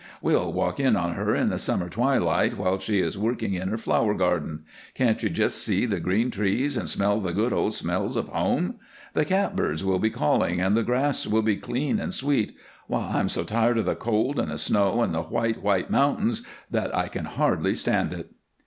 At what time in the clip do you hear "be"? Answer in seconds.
9.99-10.09, 11.43-11.55